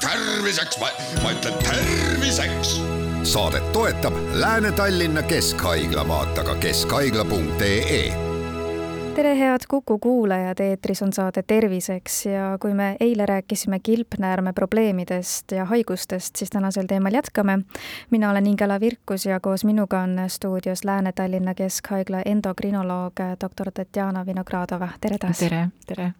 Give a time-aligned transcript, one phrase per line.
[0.00, 0.78] terviseks,
[1.22, 2.80] ma ütlen terviseks.
[3.22, 8.30] saadet toetab Lääne-Tallinna Keskhaigla, vaata ka keskhaigla.ee
[9.14, 15.52] tere, head Kuku kuulajad, eetris on saade Terviseks ja kui me eile rääkisime kilpnäärme probleemidest
[15.52, 17.58] ja haigustest, siis tänasel teemal jätkame.
[18.10, 24.88] mina olen Ingela Virkus ja koos minuga on stuudios Lääne-Tallinna Keskhaigla endokrinoloog doktor Tatjana Vinogradova,
[25.00, 25.38] tere taas!
[25.38, 26.12] tere, tere!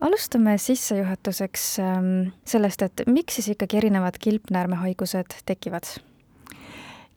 [0.00, 2.12] Alustame sissejuhatuseks ähm,
[2.44, 5.84] sellest, et miks siis ikkagi erinevad kilpnäärmehaigused tekivad?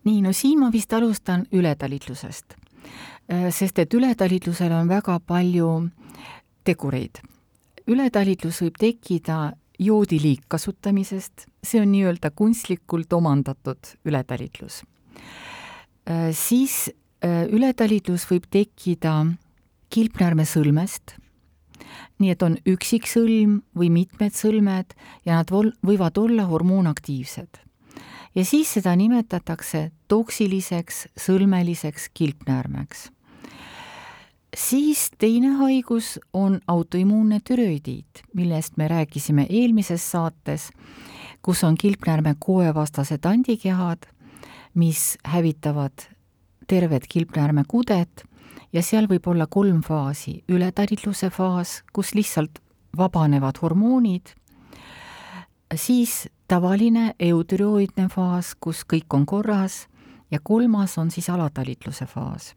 [0.03, 2.57] nii, no siin ma vist alustan ületalitlusest
[3.31, 5.89] Äh, sest et ületalitlusel on väga palju
[6.67, 7.21] tegureid.
[7.87, 14.83] ületalitlus võib tekkida joodi liigkasutamisest, see on nii-öelda kunstlikult omandatud ületalitlus.
[16.07, 16.91] Äh, siis
[17.23, 19.25] äh, ületalitlus võib tekkida
[19.89, 21.15] kilpnäärmesõlmest,
[22.19, 24.95] nii et on üksik sõlm või mitmed sõlmed
[25.25, 27.59] ja nad vol-, võivad olla hormoonaktiivsed.
[28.35, 33.09] ja siis seda nimetatakse toksiliseks sõlmeliseks kilpnäärmeks
[34.57, 40.69] siis teine haigus on autoimmuunne türoidiit, millest me rääkisime eelmises saates,
[41.41, 44.05] kus on kilpnäärme koevastased antikehad,
[44.73, 46.05] mis hävitavad
[46.67, 48.25] tervet kilpnäärme kudet
[48.73, 52.59] ja seal võib olla kolm faasi, ületalitluse faas, kus lihtsalt
[52.97, 54.33] vabanevad hormoonid,
[55.75, 59.87] siis tavaline eutürioidne faas, kus kõik on korras.
[60.31, 62.55] Ja kolmas on siis alatalitluse faas.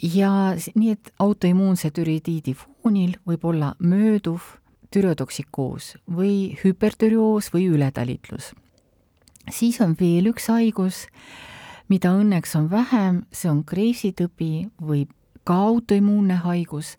[0.00, 4.40] Ja nii, et autoimmuunse türiidiidi foonil võib olla mööduv
[4.94, 8.54] türotoksikoos või hüpertürioos või ületalitlus.
[9.50, 11.06] siis on veel üks haigus,
[11.88, 15.06] mida õnneks on vähem, see on Gravesi tõbi või
[15.48, 16.96] ka autoimmuunne haigus,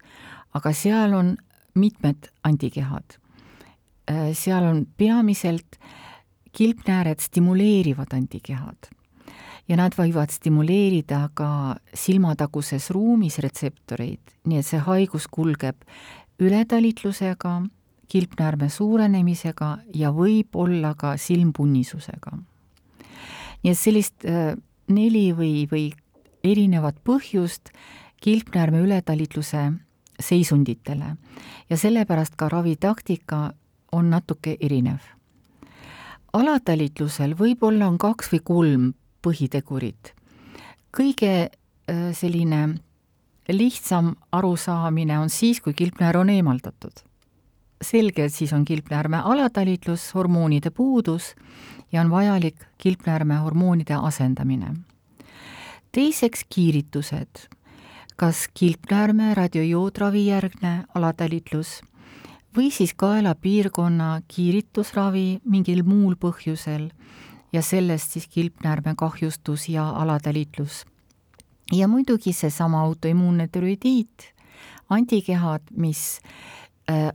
[0.54, 1.36] aga seal on
[1.78, 3.18] mitmed antikehad.
[4.10, 5.78] Äh, seal on peamiselt
[6.52, 8.90] kilpnääred stimuleerivad antikehad
[9.70, 15.78] ja nad võivad stimuleerida ka silmataguses ruumis retseptoreid, nii et see haigus kulgeb
[16.42, 17.60] ületalitlusega,
[18.10, 22.40] kilpnäärme suurenemisega ja võib-olla ka silmpunnisusega.
[23.64, 24.56] nii et sellist äh,
[24.90, 25.92] neli või, või
[26.44, 27.72] erinevat põhjust
[28.22, 29.72] kilpnäärme ületalitluse
[30.20, 31.16] seisunditele
[31.70, 33.54] ja sellepärast ka ravitaktika
[33.92, 35.00] on natuke erinev.
[36.34, 40.14] alatalitlusel võib-olla on kaks või kolm põhitegurit.
[40.98, 42.80] kõige äh, selline
[43.50, 46.94] lihtsam arusaamine on siis, kui kilpnäär on eemaldatud.
[47.82, 51.36] selge, et siis on kilpnäärme alatalitlus, hormoonide puudus
[51.92, 54.76] ja on vajalik kilpnäärme hormoonide asendamine.
[55.92, 57.50] teiseks kiiritused,
[58.16, 61.82] kas kilpnäärme radiojoodраvi järgne alatalitlus
[62.58, 66.90] või siis kaelapiirkonna kiiritusravi mingil muul põhjusel
[67.54, 70.86] ja sellest siis kilpnäärme kahjustus ja alatalitlus.
[71.72, 74.34] ja muidugi seesama autoimmuunne türoidiit,
[74.90, 76.20] antikehad, mis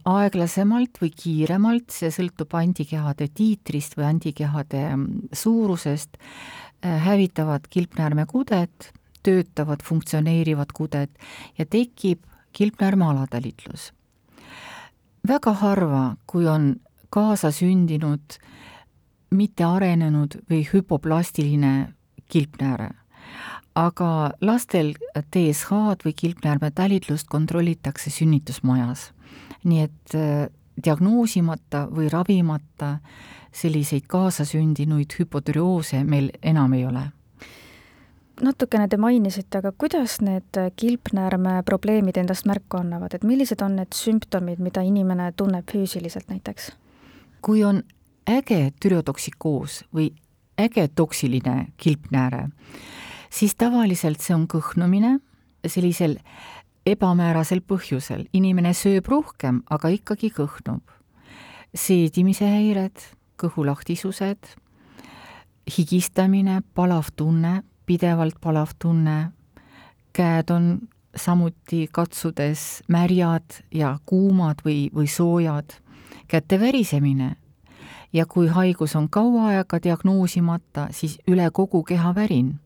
[0.04, 8.92] aeglasemalt või kiiremalt, see sõltub antikehade tiitrist või antikehade mm, suurusest, äh, hävitavad kilpnäärme kudet,
[9.24, 11.10] töötavad, funktsioneerivad kudet
[11.58, 13.92] ja tekib kilpnäärme alatalitlus.
[15.28, 16.76] väga harva, kui on
[17.10, 18.50] kaasasündinud äh,
[19.34, 21.74] mittearenenud või hüpoplastiline
[22.30, 22.90] kilpnääre.
[23.74, 29.12] Aga lastel TSH-d või kilpnäärme tälitlust kontrollitakse sünnitusmajas.
[29.64, 30.48] nii et äh,
[30.84, 32.98] diagnoosimata või ravimata
[33.52, 37.10] selliseid kaasasündinuid hüpotürioose meil enam ei ole
[38.42, 43.94] natukene te mainisite, aga kuidas need kilpnäärme probleemid endast märku annavad, et millised on need
[43.94, 46.72] sümptomid, mida inimene tunneb füüsiliselt näiteks?
[47.44, 47.82] kui on
[48.24, 50.14] äge türotoksikoos või
[50.58, 52.48] äge toksiline kilpnääre,
[53.34, 55.18] siis tavaliselt see on kõhnumine
[55.66, 56.18] sellisel
[56.86, 58.26] ebamäärasel põhjusel.
[58.32, 60.82] inimene sööb rohkem, aga ikkagi kõhnub.
[61.74, 63.00] seedimise häired,
[63.36, 64.46] kõhulahtisused,
[65.66, 69.32] higistamine, palav tunne, pidevalt palav tunne,
[70.12, 75.74] käed on samuti katsudes märjad ja kuumad või, või soojad,
[76.28, 77.36] käte värisemine
[78.12, 82.60] ja kui haigus on kaua aega diagnoosimata, siis üle kogu keha värin.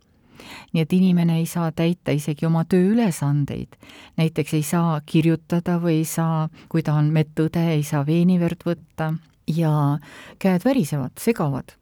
[0.73, 3.77] Nii et inimene ei saa täita isegi oma tööülesandeid.
[4.17, 9.15] näiteks ei saa kirjutada või ei saa, kui ta on medõde, ei saa veeniverd võtta
[9.49, 9.99] ja
[10.39, 11.73] käed värisevad, segavad.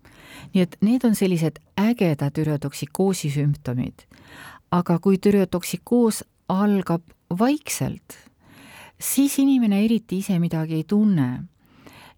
[0.54, 4.06] nii et need on sellised ägeda türotoksikoosi sümptomid.
[4.70, 7.02] aga kui türotoksikoos algab
[7.38, 8.18] vaikselt,
[8.98, 11.44] siis inimene eriti ise midagi ei tunne.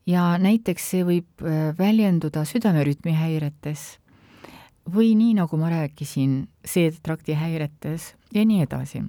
[0.06, 3.99] ja näiteks see võib äh, väljenduda südamerütmi häiretes
[4.94, 9.05] või nii, nagu ma rääkisin, seedetrakti häiretes ja nii edasi.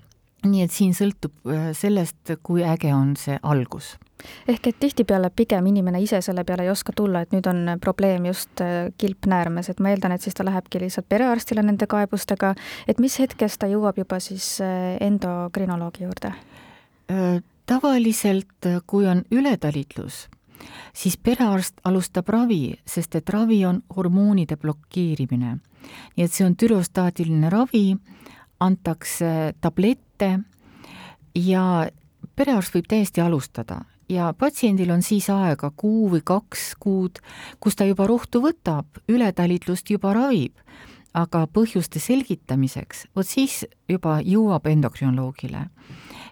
[0.45, 3.97] nii et siin sõltub äh, sellest, kui äge on see algus
[4.47, 8.25] ehk et tihtipeale pigem inimene ise selle peale ei oska tulla, et nüüd on probleem
[8.27, 12.53] just äh, kilpnäärmes, et ma eeldan, et siis ta lähebki lihtsalt perearstile nende kaebustega,
[12.87, 16.33] et mis hetkest ta jõuab juba siis äh, endokrinoloogi juurde?
[17.65, 20.27] tavaliselt, kui on ületalitlus,
[20.93, 25.55] siis perearst alustab ravi, sest et ravi on hormoonide blokeerimine
[26.15, 27.97] nii et see on türostaatiline ravi,
[28.59, 30.39] antakse tablette
[31.35, 31.63] ja
[32.35, 33.83] perearst võib täiesti alustada.
[34.09, 37.19] Ja patsiendil on siis aega kuu või kaks kuud,
[37.61, 40.55] kus ta juba rohtu võtab, ületalitlust juba ravib,
[41.13, 45.67] aga põhjuste selgitamiseks, vot siis juba jõuab endokrinoloogile.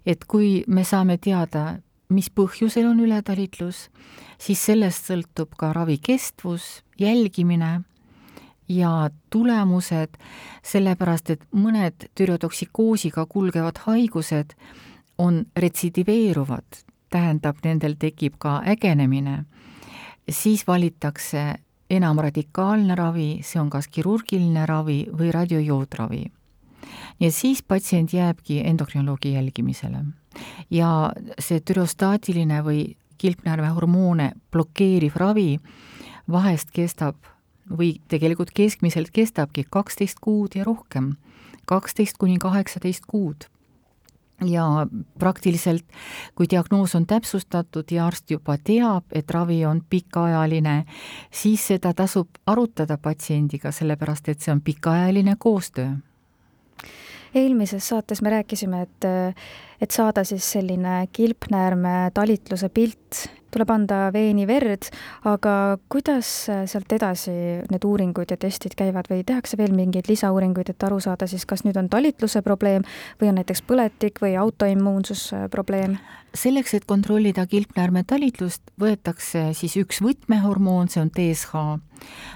[0.06, 3.90] et kui me saame teada, mis põhjusel on ületalitlus,
[4.40, 7.84] siis sellest sõltub ka ravi kestvus, jälgimine
[8.70, 10.18] ja tulemused,
[10.64, 14.56] sellepärast et mõned türotoksikoosiga kulgevad haigused
[15.18, 19.46] on retsidiveeruvad, tähendab, nendel tekib ka ägenemine,
[20.30, 21.54] siis valitakse
[21.90, 26.26] enam radikaalne ravi, see on kas kirurgiline ravi või radiojoodраvi.
[27.20, 30.04] ja siis patsient jääbki endokrinoloogi jälgimisele.
[30.70, 35.60] ja see türostaatiline või kilpnärve hormoone blokeeriv ravi
[36.32, 37.16] vahest kestab
[37.70, 41.16] või tegelikult keskmiselt kestabki kaksteist kuud ja rohkem,
[41.66, 43.48] kaksteist kuni kaheksateist kuud.
[44.46, 44.88] ja
[45.20, 45.86] praktiliselt,
[46.36, 50.86] kui diagnoos on täpsustatud ja arst juba teab, et ravi on pikaajaline,
[51.32, 55.96] siis seda tasub arutada patsiendiga, sellepärast et see on pikaajaline koostöö
[57.36, 59.06] eelmises saates me rääkisime, et
[59.82, 64.90] et saada siis selline kilpnäärme talitluse pilt tuleb anda veeni verd,
[65.28, 66.30] aga kuidas
[66.70, 67.34] sealt edasi
[67.72, 71.64] need uuringud ja testid käivad või tehakse veel mingeid lisauuringuid, et aru saada siis, kas
[71.66, 72.86] nüüd on talitluse probleem
[73.22, 75.98] või on näiteks põletik või autoimmuunsusprobleem?
[76.38, 81.64] selleks, et kontrollida kilpnäärme talitlust, võetakse siis üks võtmehormoon, see on DSH,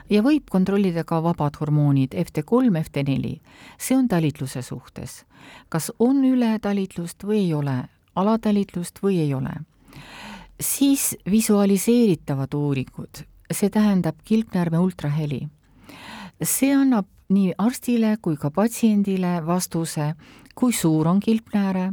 [0.09, 3.35] ja võib kontrollida ka vabad hormoonid FT3, FT4.
[3.77, 5.21] see on talitluse suhtes.
[5.69, 7.77] Kas on ületalitlust või ei ole,
[8.15, 9.53] alatalitlust või ei ole.
[10.61, 15.47] Siis visualiseeritavad uuringud, see tähendab kilpnäärme ultraheli.
[16.41, 20.13] see annab nii arstile kui ka patsiendile vastuse,
[20.55, 21.91] kui suur on kilpnääre,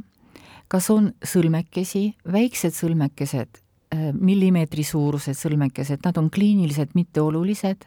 [0.69, 3.61] kas on sõlmekesi, väiksed sõlmekesed,
[3.95, 7.87] äh, millimeetri suurused sõlmekesed, nad on kliiniliselt mitteolulised,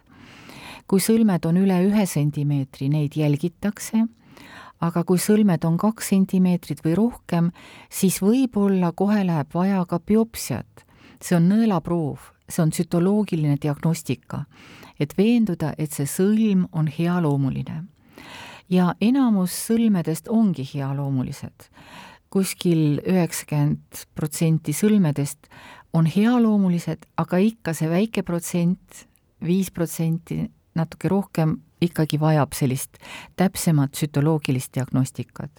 [0.88, 4.06] kui sõlmed on üle ühe sentimeetri, neid jälgitakse
[4.82, 7.52] aga kui sõlmed on kaks sentimeetrit või rohkem,
[7.90, 10.86] siis võib-olla kohe läheb vaja ka biopsiat.
[11.22, 12.18] see on nõelaproov,
[12.50, 14.46] see on tsütoloogiline diagnostika,
[15.00, 17.84] et veenduda, et see sõlm on healoomuline.
[18.70, 21.70] ja enamus sõlmedest ongi healoomulised.
[22.30, 25.48] kuskil üheksakümmend protsenti sõlmedest
[25.94, 29.08] on healoomulised, aga ikka see väike protsent,
[29.44, 32.98] viis protsenti, natuke rohkem ikkagi vajab sellist
[33.36, 35.52] täpsemat sütoloogilist diagnostikat.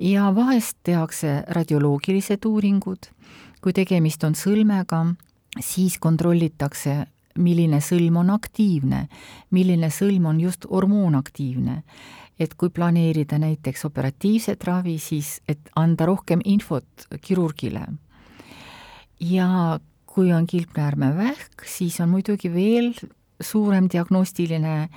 [0.00, 3.08] ja vahest tehakse radioloogilised uuringud,
[3.60, 5.14] kui tegemist on sõlmega,
[5.60, 7.06] siis kontrollitakse,
[7.38, 9.08] milline sõlm on aktiivne,
[9.50, 11.82] milline sõlm on just hormoonaktiivne.
[12.38, 17.86] et kui planeerida näiteks operatiivset ravi, siis et anda rohkem infot kirurgile.
[19.20, 22.94] ja kui on kilpnäärmevähk, siis on muidugi veel
[23.40, 24.88] suurem diagnostiline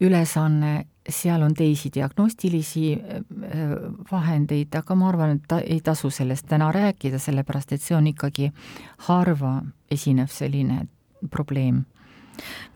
[0.00, 3.22] ülesanne, seal on teisi diagnostilisi äh,
[4.10, 8.06] vahendeid, aga ma arvan, et ta ei tasu sellest täna rääkida, sellepärast et see on
[8.10, 8.50] ikkagi
[9.08, 9.58] harva
[9.92, 10.86] esinev selline
[11.30, 11.84] probleem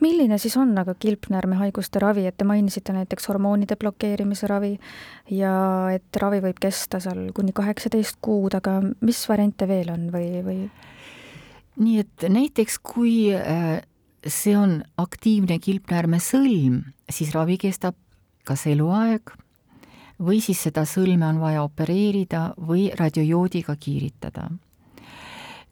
[0.00, 4.74] milline siis on aga kilpnäärmehaiguste ravi, et te mainisite näiteks hormoonide blokeerimise ravi
[5.34, 5.54] ja
[5.94, 10.60] et ravi võib kesta seal kuni kaheksateist kuud, aga mis variante veel on või, või?
[11.78, 13.80] nii et näiteks kui äh,
[14.26, 17.96] see on aktiivne kilpnäärme sõlm, siis ravi kestab
[18.48, 19.34] kas eluaeg
[20.18, 24.50] või siis seda sõlme on vaja opereerida või radiojoodiga kiiritada.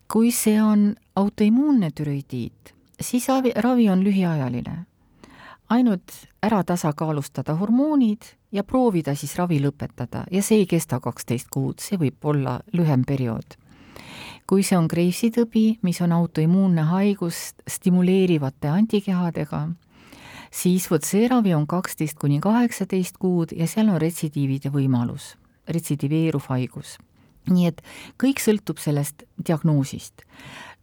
[0.08, 4.86] kui see on autoimmuunne türoidiit, siis ravi, ravi on lühiajaline.
[5.68, 6.12] ainult
[6.42, 8.22] ära tasakaalustada hormoonid
[8.52, 13.04] ja proovida siis ravi lõpetada ja see ei kesta kaksteist kuud, see võib olla lühem
[13.04, 13.65] periood
[14.46, 19.66] kui see on Gravesi tõbi, mis on autoimmuunne haigus stimuleerivate antikehadega,
[20.50, 25.34] siis vot see ravi on kaksteist kuni kaheksateist kuud ja seal on retsidiivide võimalus,
[25.68, 26.98] retsidiveeruv haigus.
[27.46, 27.82] nii et
[28.18, 30.22] kõik sõltub sellest diagnoosist.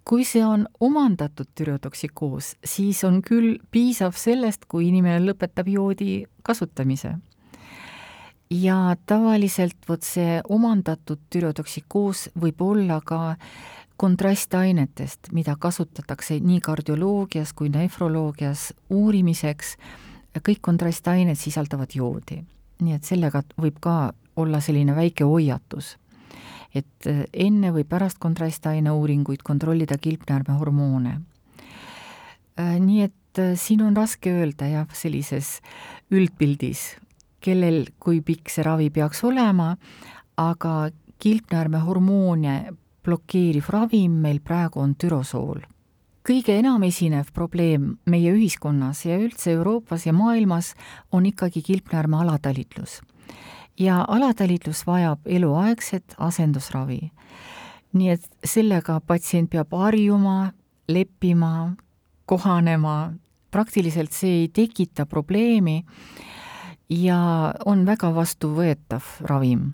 [0.04, 7.16] kui see on omandatud türotoksikoos, siis on küll piisav sellest, kui inimene lõpetab joodi kasutamise.
[8.54, 13.36] Ja tavaliselt vot see omandatud türotoksikoos võib olla ka
[13.98, 19.76] kontrastainetest, mida kasutatakse nii kardioloogias kui nefroloogias uurimiseks,
[20.42, 22.44] kõik kontrastained sisaldavad joodi.
[22.84, 25.98] nii et sellega võib ka olla selline väike hoiatus
[26.76, 31.20] et äh, enne või pärast kontrastaine uuringuid kontrollida kilpnäärmehormoone.
[32.60, 35.60] Äh, nii et äh, siin on raske öelda jah, sellises
[36.12, 36.96] üldpildis,
[37.44, 39.74] kellel kui pikk see ravi peaks olema,
[40.40, 40.90] aga
[41.24, 42.56] kilpnäärmehormoone
[43.04, 45.62] blokeeriv ravim meil praegu on türosool.
[46.24, 50.72] Kõige enam esinev probleem meie ühiskonnas ja üldse Euroopas ja maailmas
[51.12, 53.02] on ikkagi kilpnäärme alatalitlus.
[53.80, 57.12] Ja alatalitlus vajab eluaegset asendusravi.
[57.94, 60.54] nii et sellega patsient peab harjuma,
[60.90, 61.76] leppima,
[62.26, 63.14] kohanema,
[63.52, 65.84] praktiliselt see ei tekita probleemi
[66.94, 69.74] ja on väga vastuvõetav ravim.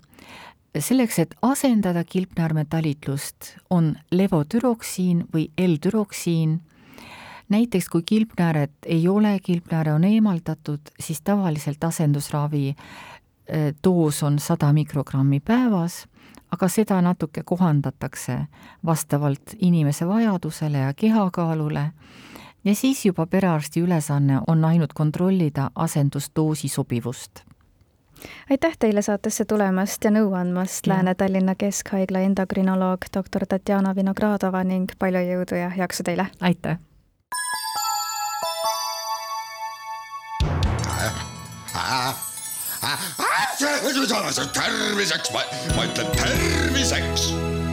[0.78, 6.60] selleks, et asendada kilpnäärmetalitlust, on levotüroksiin või L-türoksiin
[7.48, 12.76] näiteks kui kilpnääret ei ole, kilpnääre on eemaldatud, siis tavaliselt asendusravi
[13.52, 16.04] Äh, doos on sada mikrogrammi päevas,
[16.54, 18.36] aga seda natuke kohandatakse
[18.86, 21.82] vastavalt inimese vajadusele ja kehakaalule
[22.64, 27.40] ja siis juba perearsti ülesanne on ainult kontrollida asendusdoosi sobivust
[28.50, 35.24] aitäh teile saatesse tulemast ja nõu andmast, Lääne-Tallinna Keskhaigla endokrinoloog doktor Tatjana Vinogradova ning palju
[35.24, 36.26] jõudu ja jaksu teile!
[36.40, 36.78] aitäh!
[44.54, 45.32] terviseks,
[45.76, 47.59] ma ütlen terviseks.